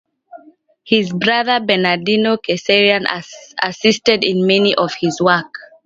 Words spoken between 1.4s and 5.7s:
Bernardino Cesari assisted in many of his works.